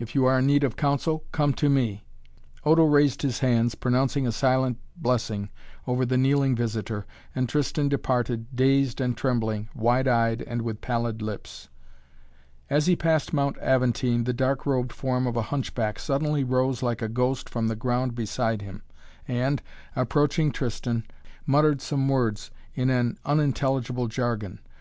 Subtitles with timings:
[0.00, 2.02] If you are in need of counsel, come to me!"
[2.64, 5.48] Odo raised his hands, pronouncing a silent blessing
[5.86, 11.22] over the kneeling visitor and Tristan departed, dazed and trembling, wide eyed and with pallid
[11.22, 11.68] lips.
[12.68, 17.00] As he passed Mount Aventine the dark robed form of a hunchback suddenly rose like
[17.00, 18.82] a ghost from the ground beside him
[19.28, 19.62] and,
[19.94, 21.06] approaching Tristan,
[21.46, 24.58] muttered some words in an unintelligible jargon.